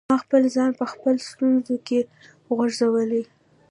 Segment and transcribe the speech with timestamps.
[0.09, 1.99] ما خپل ځان په خپله په ستونزو کي
[2.55, 3.23] غورځولی.